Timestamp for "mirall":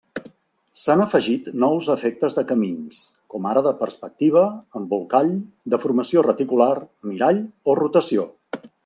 7.13-7.43